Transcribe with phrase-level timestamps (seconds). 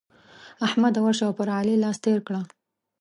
[0.65, 0.99] احمده!
[1.01, 2.41] ورشه او پر علي لاس تېر کړه.